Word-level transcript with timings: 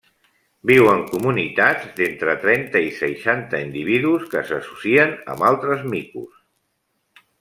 Viu 0.69 0.87
en 0.93 1.03
comunitats 1.09 1.91
d'entre 1.99 2.33
trenta 2.47 2.81
i 2.87 2.89
seixanta 3.01 3.61
individus 3.67 4.25
que 4.33 4.43
s'associen 4.49 5.15
amb 5.35 5.49
altres 5.51 5.85
micos. 5.93 6.41